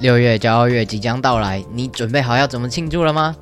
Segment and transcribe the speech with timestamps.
[0.00, 3.34] 六月骄傲月即将到来，你准备好要怎么庆祝了吗？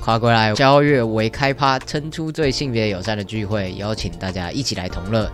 [0.00, 5.28] 跨过来骄傲月为开趴，撑出最性别友善的聚会，邀请大家一起来同乐。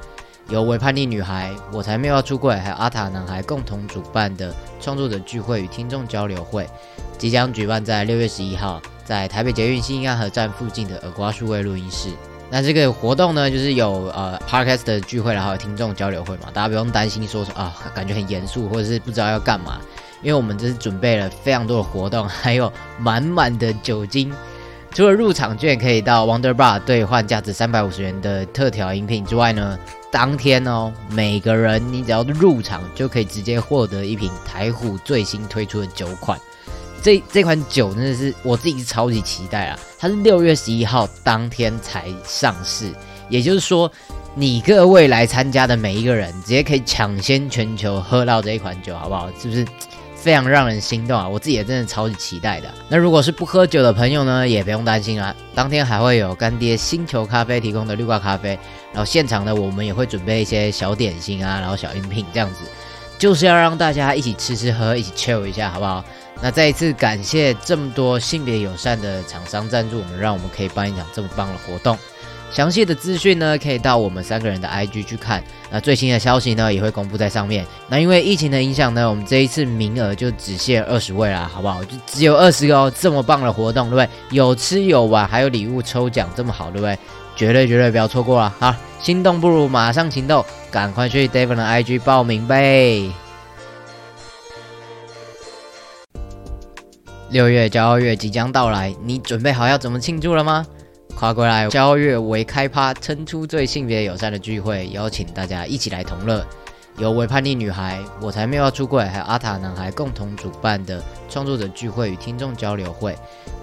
[0.49, 6.67] 由为叛逆女孩、我才没有要出柜，还有阿塔男孩共同主办的创作者聚会与听众交流会，
[7.19, 12.09] 即将举办在六月十一号，在台北捷运新安河站附近的耳瓜数位录音室。
[12.51, 19.79] 那这个活动呢，就是有呃 podcast 的聚会，然后有听众交流会嘛，大家不用担心说啊，感觉很严肃，或者是不知道要干嘛。
[20.23, 24.33] 因为我们这是准备了非常多的活动，还有满满的酒精。
[24.93, 29.79] 除了入场券可以到 Wonder Bar 兑换价值三百五十元的特调饮品之外呢，
[30.11, 36.37] 当天哦，每个人你只要入场就可以直接获得一瓶台虎最新推出的酒款。
[37.03, 39.79] 这这款酒真的是我自己超级期待啊！
[39.99, 42.93] 它是六月十一号当天才上市，
[43.29, 43.91] 也就是说，
[44.35, 49.31] 你各位来参加的每一个人，直接可以抢先全球喝到这一款酒，好不好？
[49.41, 49.65] 是不是？
[50.21, 51.27] 非常让人心动啊！
[51.27, 52.69] 我自己也真的超级期待的。
[52.91, 55.35] 那如果是不喝酒的朋友呢，也不用担心啊。
[55.55, 58.51] 当天还会有干爹星球咖啡提供的绿挂咖啡，
[58.93, 62.57] 然后现场呢，我们也会准备一些小点心啊，然后小饮品这样子，
[63.19, 66.05] 就是要让大家一起吃吃喝，一起 chill 一下，好不好？
[66.43, 71.99] 那再一次感谢这么多性别友善的厂商赞助我们，让我们可以办一场这么棒的活动。
[72.51, 75.43] 详细的资讯呢，可以到我们三个人的 IG 去看。
[75.71, 77.65] 那最新的消息呢，也会公布在上面。
[77.89, 81.83] 那因为疫情的影响呢，我们这一次名额就只限二十位啦，好不好？
[81.85, 84.09] 就只有二十个哦，这么棒的活动，对不对？
[84.37, 86.99] 有吃有玩，还有礼物抽奖，这么好，对不对？
[87.37, 88.53] 绝对绝对不要错过了。
[88.59, 93.09] 好，心动不如马上行动，赶快去 David 的 IG 报名呗。
[97.31, 100.67] 六月骄傲月即将到来，你准备好要怎么庆祝了吗？
[101.21, 106.43] 跨过来交月为开趴，撑出最性别友善的聚会，邀请大家一起来同乐。
[106.97, 113.15] 由为叛逆女孩、我才没有要出柜，还有阿塔男孩共同主办的创作者聚会与听众交流会，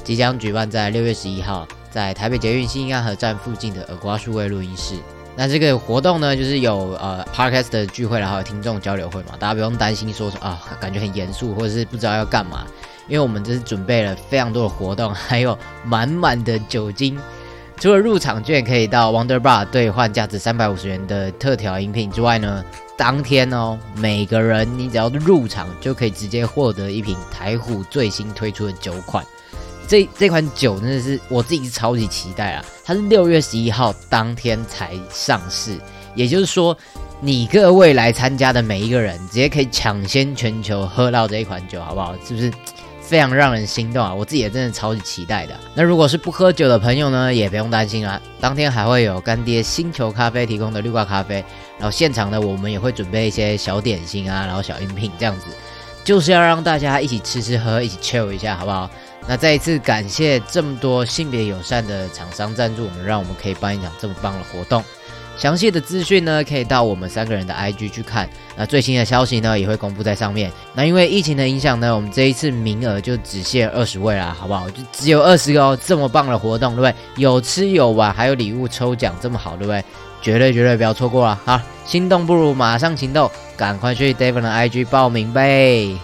[0.03, 4.93] 即将举办在六月十一号，在台北捷运新安河站附近的耳瓜数位录音室。
[5.35, 12.67] 那这个活动呢，就是有呃 podcast 的聚会，然后有听众交流会嘛，大家不用担心说啊，感觉很严肃，或者是不知道要干嘛。
[13.07, 17.17] 因为我们这是准备了非常多的活动，还有满满的酒精。
[17.79, 22.65] 除了入场券可以到 Wonder Bar 兑换价值三百五十元的特调饮品之外呢，
[22.97, 29.23] 当天哦，每个人你只要入场就可以直接获得一瓶台虎最新推出的酒款。
[29.87, 32.65] 这这款酒真的是我自己超级期待啊！
[32.83, 35.77] 它是六月十一号当天才上市，
[36.15, 36.75] 也就是说，
[37.21, 42.15] 你各位来参加的每一个人，直接可以抢先全球喝到这一款酒，好不好？
[42.25, 42.51] 是不是？
[43.07, 44.13] 非常让人心动啊！
[44.13, 45.57] 我自己也真的超级期待的。
[45.73, 48.21] 那如果是不喝酒的朋友呢，也不用担心啊。
[48.41, 51.35] 当天还会有干爹星球咖啡提供的绿挂咖啡，
[51.79, 55.45] 然后现场呢，我们也会准备一些小点心啊，然后小饮品这样子，
[56.03, 58.89] 就是要让大家一起吃吃喝，一起 chill 一下，好不好？
[59.25, 64.83] 那再一次感谢这么多性别友善的厂商赞助我们，让我们可以办一场这么棒的活动。
[65.37, 68.27] 详细的资讯呢，可以到我们三个人的 IG 去看。
[68.55, 70.51] 那最新的消息呢，也会公布在上面。
[70.73, 74.69] 那因为疫情的影响呢，我们这一次名额就只限二十位啦，好不好？
[74.69, 76.95] 就只有二十个哦，这么棒的活动，对不对？
[77.17, 79.83] 有吃有玩，还有礼物抽奖，这么好，对不对？
[80.19, 81.39] 绝对绝对不要错过了。
[81.45, 85.95] 好，心动不如马上行动，赶快去 David 的 IG 报名呗。